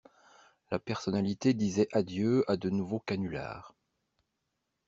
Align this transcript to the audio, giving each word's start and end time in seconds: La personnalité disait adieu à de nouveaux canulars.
La 0.71 0.79
personnalité 0.79 1.53
disait 1.53 1.87
adieu 1.91 2.43
à 2.49 2.57
de 2.57 2.71
nouveaux 2.71 3.01
canulars. 3.01 3.75